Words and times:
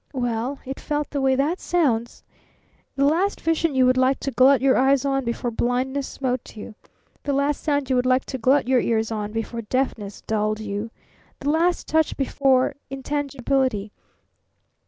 Well, 0.15 0.57
it 0.65 0.79
felt 0.79 1.11
the 1.11 1.21
way 1.21 1.35
that 1.35 1.59
sounds! 1.59 2.23
The 2.95 3.05
last 3.05 3.39
vision 3.39 3.75
you 3.75 3.85
would 3.85 3.97
like 3.97 4.19
to 4.21 4.31
glut 4.31 4.59
your 4.59 4.75
eyes 4.75 5.05
on 5.05 5.23
before 5.23 5.51
blindness 5.51 6.07
smote 6.07 6.55
you! 6.57 6.73
The 7.21 7.33
last 7.33 7.61
sound 7.61 7.87
you 7.87 7.95
would 7.97 8.07
like 8.07 8.25
to 8.25 8.39
glut 8.39 8.67
your 8.67 8.81
ears 8.81 9.11
on 9.11 9.31
before 9.31 9.61
deafness 9.61 10.21
dulled 10.21 10.59
you! 10.59 10.89
The 11.39 11.51
last 11.51 11.87
touch 11.87 12.17
before 12.17 12.73
Intangibility! 12.89 13.91